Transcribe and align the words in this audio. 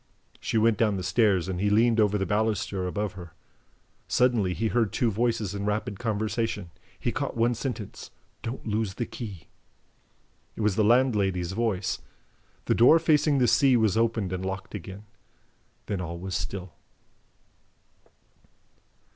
She 0.39 0.57
went 0.57 0.79
down 0.79 0.97
the 0.97 1.03
stairs 1.03 1.47
and 1.47 1.61
he 1.61 1.69
leaned 1.69 1.99
over 1.99 2.17
the 2.17 2.25
baluster 2.25 2.87
above 2.87 3.13
her. 3.13 3.33
Suddenly 4.07 4.55
he 4.55 4.69
heard 4.69 4.91
two 4.91 5.11
voices 5.11 5.53
in 5.53 5.63
rapid 5.67 5.99
conversation. 5.99 6.71
He 6.99 7.11
caught 7.11 7.37
one 7.37 7.53
sentence: 7.53 8.09
"Don't 8.41 8.65
lose 8.65 8.95
the 8.95 9.05
key." 9.05 9.47
It 10.55 10.61
was 10.61 10.75
the 10.75 10.83
landlady's 10.83 11.51
voice. 11.51 11.99
The 12.65 12.73
door 12.73 12.97
facing 12.97 13.37
the 13.37 13.47
sea 13.47 13.77
was 13.77 13.95
opened 13.95 14.33
and 14.33 14.43
locked 14.43 14.73
again. 14.73 15.05
Then 15.85 16.01
all 16.01 16.17
was 16.17 16.33
still. 16.33 16.73